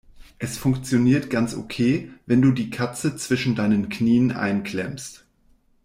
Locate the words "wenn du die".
2.25-2.71